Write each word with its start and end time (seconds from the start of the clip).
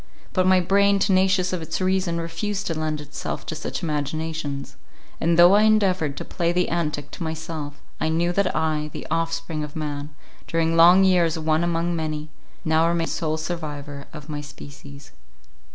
But 0.33 0.47
my 0.47 0.59
brain, 0.59 0.97
tenacious 0.97 1.53
of 1.53 1.61
its 1.61 1.79
reason, 1.79 2.19
refused 2.19 2.65
to 2.65 2.73
lend 2.73 2.99
itself 2.99 3.45
to 3.45 3.53
such 3.53 3.83
imaginations—and 3.83 5.37
though 5.37 5.53
I 5.53 5.61
endeavoured 5.61 6.17
to 6.17 6.25
play 6.25 6.51
the 6.51 6.69
antic 6.69 7.11
to 7.11 7.21
myself, 7.23 7.79
I 7.99 8.09
knew 8.09 8.33
that 8.33 8.55
I, 8.55 8.89
the 8.93 9.05
offspring 9.11 9.63
of 9.63 9.75
man, 9.75 10.09
during 10.47 10.75
long 10.75 11.03
years 11.03 11.37
one 11.37 11.63
among 11.63 11.95
many—now 11.95 12.87
remained 12.87 13.11
sole 13.11 13.37
survivor 13.37 14.07
of 14.11 14.27
my 14.27 14.41
species. 14.41 15.11